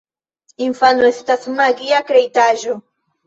[0.67, 2.77] Infano estas magia kreitaĵo.